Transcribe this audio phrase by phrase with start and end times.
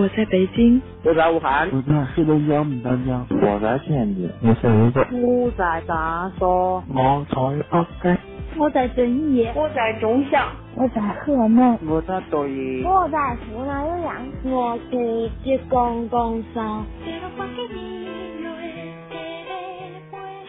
[0.00, 6.46] 我在北京，我在武汉，我在黑龙江牡丹江，我在天津，我在泸州，我在长沙，
[6.88, 8.16] 我在北京，
[8.56, 16.86] 我在遵义，我在中祥，我在河南，我在抖音，我在湖南岳阳，我自己公公桑。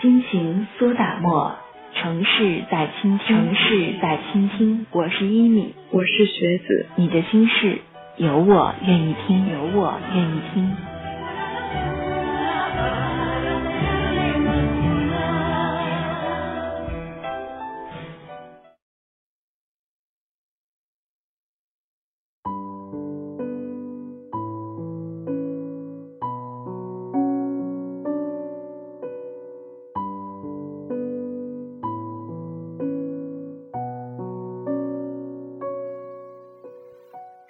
[0.02, 1.52] 心情苏打沫，
[1.94, 4.86] 城市在倾听，城市在倾听。
[4.94, 7.80] 我是一米，我是学子，你的心事
[8.18, 10.91] 有我愿意听，有我愿意听。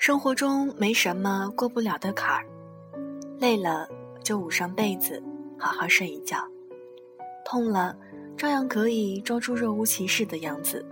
[0.02, 2.44] 生活中没什么过不了的坎儿，
[3.38, 3.88] 累了
[4.23, 5.21] 就捂上被子，
[5.59, 6.39] 好好睡一觉；
[7.45, 7.95] 痛了，
[8.35, 10.83] 照样可以装出若无其事的样子。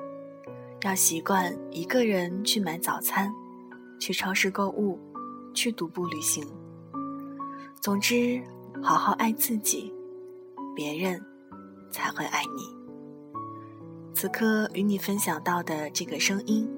[0.84, 3.34] 要习惯一个人去买早餐，
[4.00, 5.00] 去超市购物，
[5.56, 6.48] 去独步旅行。
[7.82, 8.40] 总之，
[8.80, 9.92] 好好爱自己，
[10.76, 11.20] 别人
[11.90, 12.78] 才会爱你。
[14.14, 16.70] 此刻与你分享到的这个声音。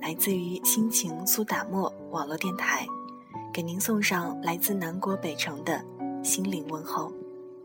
[0.00, 2.86] 来自于心情苏打沫网络电台，
[3.52, 5.84] 给您送上来自南国北城的
[6.22, 7.12] 心灵问候。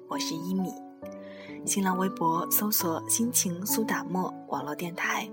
[0.10, 0.70] 我是一米，
[1.66, 5.30] 新浪微博搜索“心情苏打沫网络电台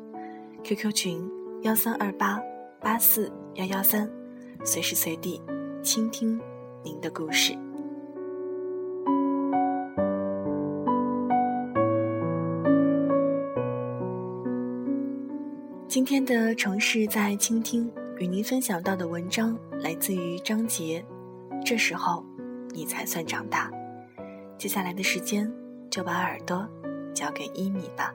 [0.62, 1.30] ”，QQ 群
[1.62, 2.40] 幺三二八
[2.80, 4.08] 八四幺幺三，
[4.64, 5.42] 随时随地
[5.82, 6.40] 倾听
[6.84, 7.58] 您的故事。
[15.92, 21.04] 今天的城市在倾听，与您分享到的文章来自于张杰。
[21.66, 22.24] 这时候，
[22.70, 23.70] 你才算长大。
[24.56, 25.52] 接下来的时间，
[25.90, 26.66] 就把耳朵
[27.12, 28.10] 交给一米吧。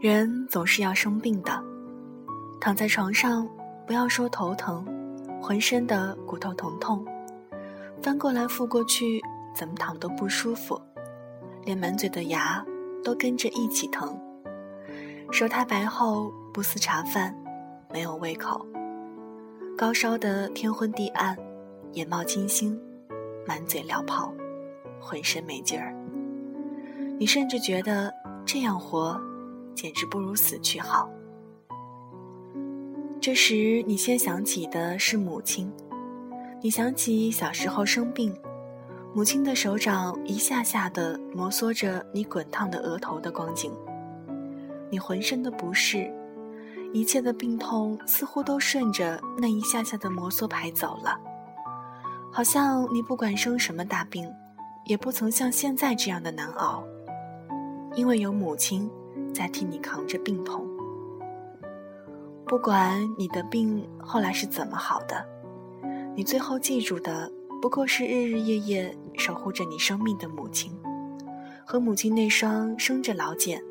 [0.00, 1.60] 人总是要生病的，
[2.60, 3.48] 躺在床上，
[3.84, 4.86] 不要说头疼，
[5.40, 7.04] 浑身的骨头疼痛。
[8.02, 9.22] 翻过来覆过去，
[9.54, 10.80] 怎么躺都不舒服，
[11.64, 12.64] 连满嘴的牙
[13.04, 14.18] 都跟着一起疼。
[15.30, 17.32] 舌苔白厚不思茶饭，
[17.92, 18.66] 没有胃口。
[19.78, 21.38] 高烧的天昏地暗，
[21.92, 22.76] 眼冒金星，
[23.46, 24.34] 满嘴燎泡，
[25.00, 25.94] 浑身没劲儿。
[27.20, 28.12] 你甚至觉得
[28.44, 29.16] 这样活，
[29.76, 31.08] 简直不如死去好。
[33.20, 35.72] 这时你先想起的是母亲。
[36.64, 38.32] 你想起小时候生病，
[39.12, 43.72] 母亲的手掌一下下的摩挲着你滚烫的额头的光景，
[44.88, 46.08] 你浑身的不适，
[46.92, 51.18] 一切的病痛似乎都顺着那一下下的摩挲排走了，
[52.30, 54.32] 好像你不管生什么大病，
[54.84, 56.84] 也不曾像现在这样的难熬，
[57.96, 58.88] 因为有母亲
[59.34, 60.64] 在替你扛着病痛。
[62.46, 65.31] 不管你的病后来是怎么好的。
[66.14, 70.70] 你最后记住的，不过是日日夜夜守护着你生命的母亲，
[71.64, 73.62] 和母亲那双生着老茧，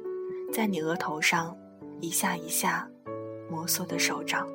[0.52, 1.56] 在你额头上
[2.00, 2.90] 一下一下
[3.48, 4.48] 摩挲的手掌。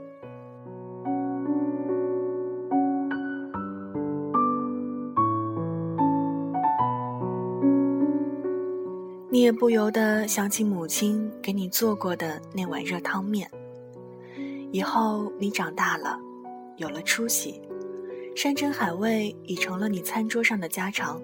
[9.31, 13.49] 你也不由得想起母亲给你做过的那碗热汤面。
[14.73, 16.19] 以后你长大了，
[16.79, 17.63] 有了出息。
[18.37, 21.23] 山珍海味已成了你餐桌上的家常，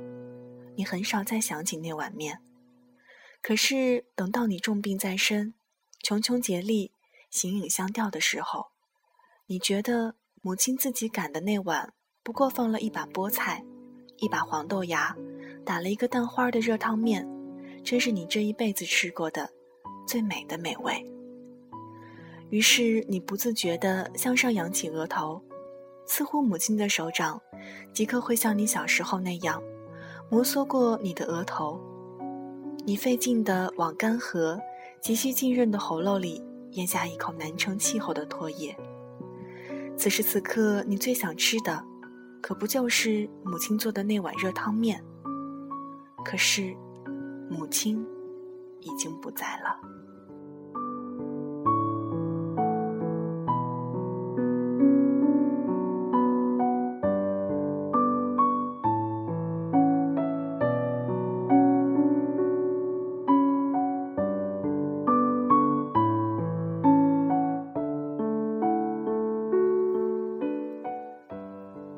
[0.76, 2.40] 你很少再想起那碗面。
[3.42, 5.52] 可是等到你重病在身，
[6.02, 6.90] 穷穷竭力，
[7.30, 8.68] 形影相吊的时候，
[9.46, 11.92] 你觉得母亲自己擀的那碗
[12.22, 13.62] 不过放了一把菠菜，
[14.16, 15.15] 一把黄豆芽，
[15.66, 17.28] 打了一个蛋花的热汤面，
[17.84, 19.50] 真是你这一辈子吃过的
[20.06, 21.06] 最美的美味。
[22.48, 25.42] 于是你不自觉地向上扬起额头。
[26.07, 27.41] 似乎母亲的手掌，
[27.93, 29.63] 即刻会像你小时候那样，
[30.31, 31.81] 摩挲过你的额头。
[32.84, 34.59] 你费劲地往干涸、
[35.01, 38.77] 急需浸润的喉咙里咽下一口难成气候的唾液。
[39.97, 41.84] 此时此刻，你最想吃的，
[42.41, 45.03] 可不就是母亲做的那碗热汤面？
[46.25, 46.75] 可是，
[47.49, 48.04] 母亲
[48.81, 49.78] 已经不在了。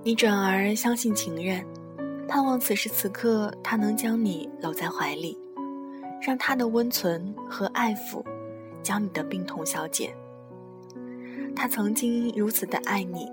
[0.06, 1.64] 你转而相信情人，
[2.28, 5.38] 盼望此时此刻他能将你搂在怀里，
[6.20, 8.22] 让他的温存和爱抚
[8.82, 10.14] 将你的病痛消解。
[11.56, 13.32] 他曾经如此的爱你，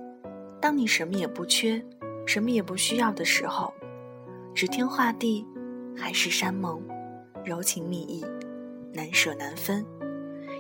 [0.62, 1.84] 当你什么也不缺，
[2.26, 3.74] 什么也不需要的时候，
[4.56, 5.46] 指天画地，
[5.94, 6.82] 海誓山盟，
[7.44, 8.26] 柔情蜜意，
[8.94, 9.86] 难舍难分，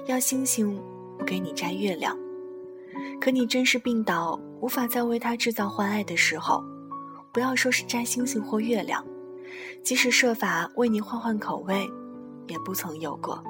[0.08, 0.78] 要星星
[1.18, 2.19] 不给你摘月亮。
[3.22, 4.38] 可你真是病倒。
[4.62, 6.63] 无法再为他制造欢爱的时候，
[7.31, 9.04] 不要说是摘星星或月亮，
[9.84, 11.90] 即使设法为你换换口味，
[12.48, 13.44] 也不曾有过。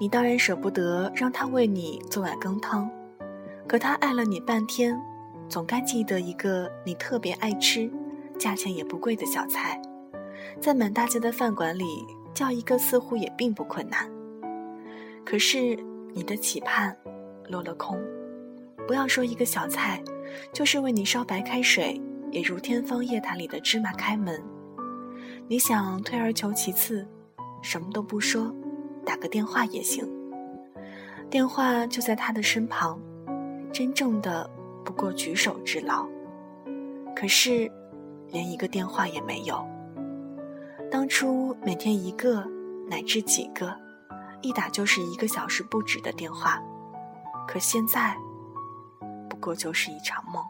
[0.00, 2.90] 你当然舍不得让他为你做碗羹汤，
[3.68, 5.00] 可他爱了你半天，
[5.48, 7.88] 总该记得一个你特别爱吃、
[8.36, 9.80] 价钱也不贵的小菜，
[10.60, 11.84] 在满大街的饭馆里
[12.34, 14.10] 叫一个似乎也并不困难。
[15.24, 15.78] 可是
[16.12, 16.96] 你的期盼
[17.48, 18.02] 落了空。
[18.86, 20.02] 不要说一个小菜，
[20.52, 22.00] 就是为你烧白开水，
[22.30, 24.42] 也如天方夜谭里的芝麻开门。
[25.48, 27.06] 你想退而求其次，
[27.62, 28.54] 什么都不说，
[29.04, 30.08] 打个电话也行。
[31.30, 33.00] 电话就在他的身旁，
[33.72, 34.48] 真正的
[34.84, 36.06] 不过举手之劳。
[37.14, 37.70] 可是，
[38.28, 39.64] 连一个电话也没有。
[40.90, 42.44] 当初每天一个
[42.90, 43.74] 乃至几个，
[44.42, 46.60] 一打就是一个小时不止的电话，
[47.46, 48.16] 可现在。
[49.42, 50.42] 过就是一场梦。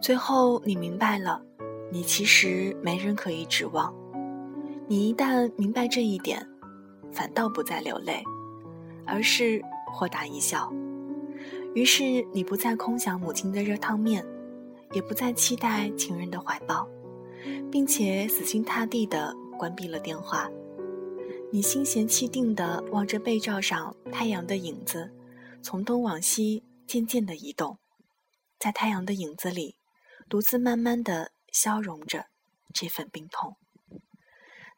[0.00, 1.42] 最后，你明白了，
[1.90, 3.92] 你其实没人可以指望。
[4.86, 6.40] 你一旦明白这一点，
[7.10, 8.22] 反倒不再流泪。
[9.06, 9.62] 而是
[9.92, 10.72] 豁达一笑，
[11.74, 14.26] 于是你不再空想母亲的热汤面，
[14.92, 16.88] 也不再期待情人的怀抱，
[17.70, 20.50] 并且死心塌地地关闭了电话。
[21.52, 25.12] 你心闲气定地望着被罩上太阳的影子，
[25.62, 27.78] 从东往西渐渐地移动，
[28.58, 29.76] 在太阳的影子里，
[30.28, 32.26] 独自慢慢地消融着
[32.74, 33.56] 这份病痛。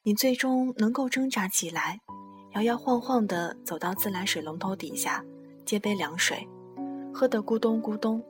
[0.03, 2.01] 你最终能够挣扎起来。
[2.53, 5.25] 摇摇晃晃地走到自来水龙头底下，
[5.65, 6.49] 接杯凉水，
[7.13, 8.23] 喝得咕咚咕咚，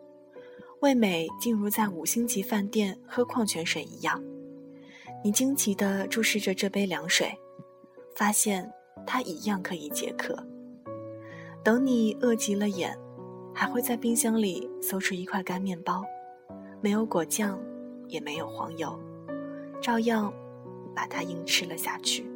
[0.80, 4.22] 味美竟如在五星级饭店喝矿泉水一样。
[5.24, 7.32] 你惊奇地注视着这杯凉水，
[8.16, 8.70] 发现
[9.06, 10.36] 它一样可以解渴。
[11.64, 12.98] 等你饿急了眼，
[13.54, 16.04] 还会在冰箱里搜出一块干面包，
[16.80, 17.58] 没有果酱，
[18.08, 18.98] 也没有黄油，
[19.80, 20.32] 照样
[20.94, 22.27] 把它硬吃了下去。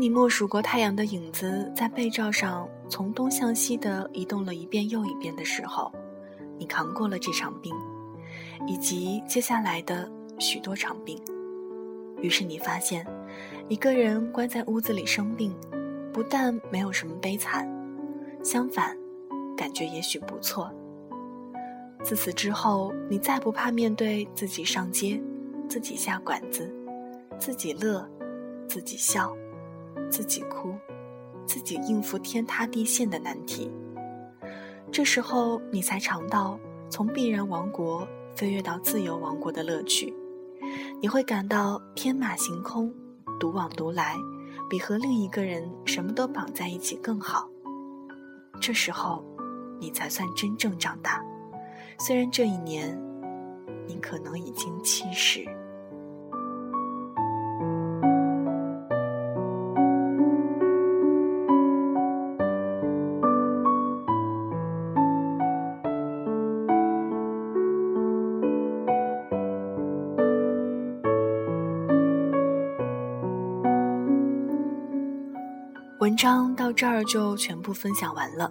[0.00, 5.92] 你默数过太阳的影子在被罩上从东向西的移动了一遍又一遍的时候，
[6.56, 7.70] 你扛过了这场病，
[8.66, 11.22] 以及接下来的许多场病。
[12.22, 13.06] 于是你发现，
[13.68, 15.54] 一个人关在屋子里生病，
[16.14, 17.68] 不但没有什么悲惨，
[18.42, 18.96] 相反，
[19.54, 20.72] 感觉也许不错。
[22.02, 25.22] 自此之后，你再不怕面对自己上街，
[25.68, 26.74] 自己下馆子，
[27.38, 28.08] 自己乐，
[28.66, 29.36] 自己笑。
[30.10, 30.74] 自己哭，
[31.46, 33.70] 自己应付天塌地陷的难题。
[34.92, 40.14] 这时候，你才尝到从必然王国飞跃到自由王国的乐趣。
[41.00, 42.92] 你会感到天马行空，
[43.38, 44.16] 独往独来，
[44.68, 47.48] 比和另一个人什么都绑在一起更好。
[48.60, 49.24] 这时候，
[49.80, 51.24] 你才算真正长大。
[51.98, 53.00] 虽然这一年，
[53.86, 55.46] 你可能已经七十。
[76.10, 78.50] 文章到这儿就全部分享完了。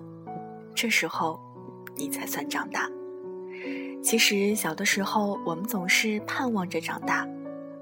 [0.73, 1.37] 这时候，
[1.97, 2.89] 你才算长大。
[4.01, 7.27] 其实小的时候，我们总是盼望着长大，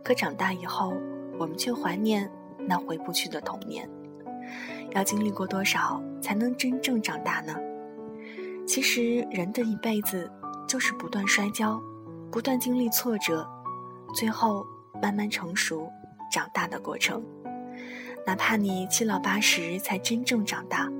[0.03, 0.95] 可长大以后，
[1.37, 2.27] 我们却怀念
[2.67, 3.87] 那回不去的童年。
[4.95, 7.55] 要经历过多少，才能真正长大呢？
[8.65, 10.27] 其实，人的一辈子
[10.67, 11.79] 就是不断摔跤，
[12.31, 13.47] 不断经历挫折，
[14.11, 14.65] 最后
[14.99, 15.87] 慢慢成熟、
[16.31, 17.23] 长大的过程。
[18.27, 20.91] 哪怕你七老八十才真正长大，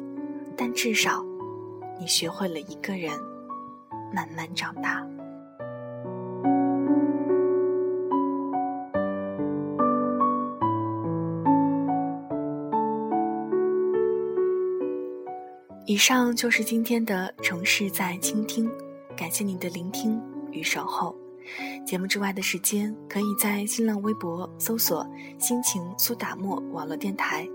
[0.56, 1.22] 但至少，
[2.00, 3.12] 你学会了一个人
[4.16, 5.06] 慢慢长大。
[15.86, 18.72] 以上就是今天的城市在倾听，
[19.18, 20.18] 感谢您的聆听
[20.52, 21.14] 与守候。
[21.88, 25.08] 节目之外的时间，可以在新浪微博搜索
[25.40, 27.48] “心情苏打沫网络电台”，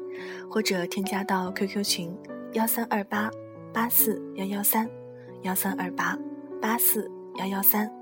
[0.49, 2.17] 或者添加到 QQ 群
[2.55, 3.31] 幺三二八
[3.75, 4.89] 八四幺幺三
[5.43, 6.19] 幺三二八
[6.63, 7.93] 八四幺幺三。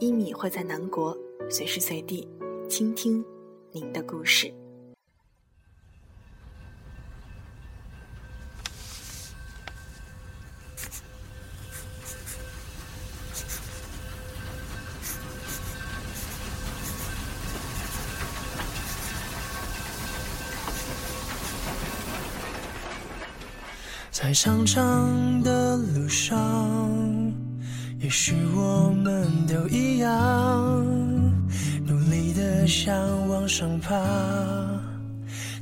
[0.00, 1.14] 一米会在南国
[1.50, 2.26] 随时随地
[2.66, 3.22] 倾听
[3.70, 4.52] 您的故事。
[24.34, 26.36] 在长长的路上，
[28.00, 30.84] 也许我们都一样，
[31.86, 32.92] 努力的想
[33.28, 33.94] 往上爬，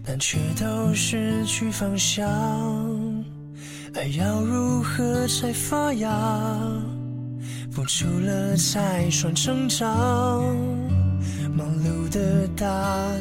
[0.02, 2.26] 但却都失去方向。
[3.93, 6.09] 爱要如何才发芽？
[7.71, 9.87] 付出了才算成长。
[11.55, 12.67] 忙碌的大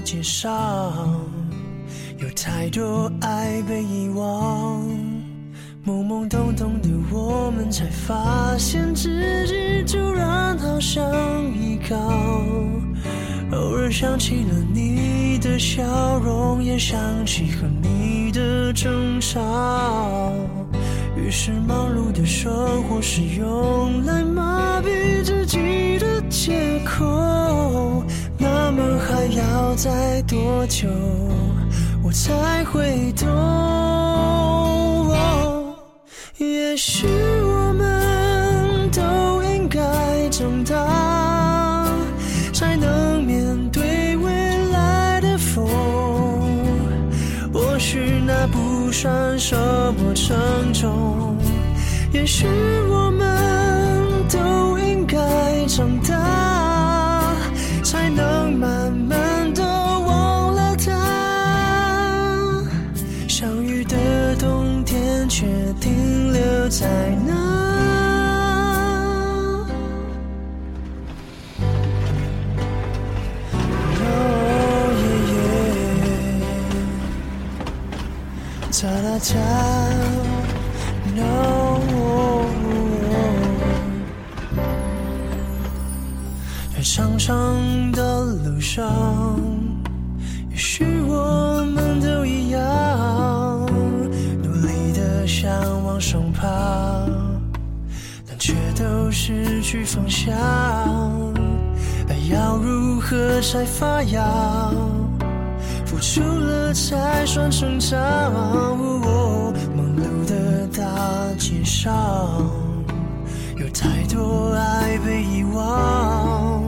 [0.06, 1.20] 街上，
[2.20, 5.01] 有太多爱被遗忘。
[5.84, 9.10] 懵懵懂懂的我们，才发现自
[9.48, 11.04] 己突然好想
[11.56, 11.96] 依靠。
[13.52, 15.84] 偶尔想起了你的笑
[16.20, 20.32] 容，也想起和你的争吵。
[21.18, 28.04] 于是忙碌的生活是用来麻痹自己的借口。
[28.38, 30.88] 那么还要再多久，
[32.04, 34.11] 我才会懂？
[36.72, 39.82] 也许我们都应该
[40.30, 41.86] 长大，
[42.54, 44.32] 才能面对未
[44.72, 45.68] 来的风。
[47.52, 49.54] 或许那不算什
[49.96, 50.34] 么沉
[50.72, 51.36] 重。
[52.14, 52.48] 也许
[52.90, 54.71] 我们都
[66.72, 66.88] 停留在
[67.28, 67.34] 那。
[74.00, 74.06] 哦
[74.98, 75.36] 耶耶，
[78.72, 79.30] 哒啦哒
[81.14, 81.20] ，no。
[86.74, 87.30] 在长长
[87.92, 88.00] 的
[88.46, 89.61] 路上，
[99.24, 100.34] 失去方向。
[102.10, 104.74] 爱要如何才发芽？
[105.86, 108.00] 付出了才算成长。
[109.76, 110.82] 忙碌的大
[111.38, 111.94] 街上，
[113.58, 116.64] 有太多爱被遗忘。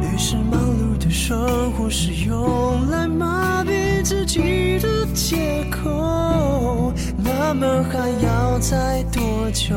[0.00, 6.92] 于是忙碌的生活是用来麻痹自己的借口。
[7.18, 9.74] 那么还要再多久，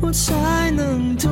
[0.00, 1.30] 我才能懂？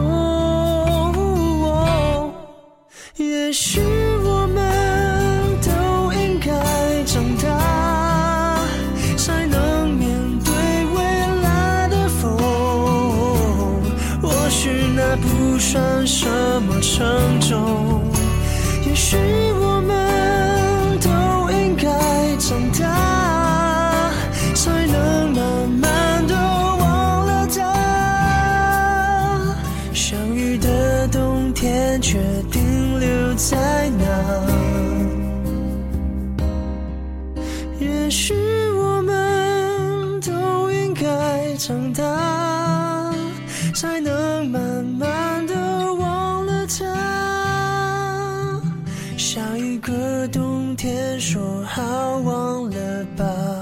[3.16, 3.80] 也许
[4.24, 8.64] 我们都应该长大，
[9.16, 10.08] 才能面
[10.42, 10.52] 对
[10.94, 11.02] 未
[11.42, 12.36] 来的风。
[14.22, 16.26] 或许那不算什
[16.62, 18.00] 么沉重。
[18.86, 19.16] 也许
[49.22, 51.80] 下一个冬天说好
[52.24, 53.61] 忘了吧。